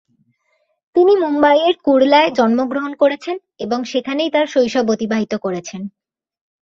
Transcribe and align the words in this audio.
তিনি 0.95 1.13
মুম্বইয়ের 1.15 1.75
কুরলায় 1.85 2.29
জন্মগ্রহণ 2.31 2.91
করেছেন 2.93 3.35
এবং 3.59 3.79
সেখানেই 3.83 4.29
তাঁর 4.29 4.47
শৈশব 4.47 4.85
অতিবাহিত 4.89 5.33
করেছেন। 5.35 5.81